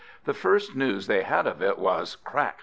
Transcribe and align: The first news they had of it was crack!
The 0.25 0.33
first 0.33 0.75
news 0.75 1.05
they 1.05 1.21
had 1.21 1.45
of 1.45 1.61
it 1.61 1.77
was 1.77 2.15
crack! 2.15 2.59